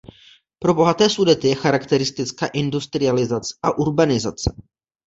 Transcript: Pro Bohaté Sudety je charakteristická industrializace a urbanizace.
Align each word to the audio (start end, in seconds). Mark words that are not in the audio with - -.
Pro 0.59 0.73
Bohaté 0.73 1.09
Sudety 1.09 1.47
je 1.47 1.55
charakteristická 1.55 2.47
industrializace 2.47 3.55
a 3.63 3.77
urbanizace. 3.77 4.55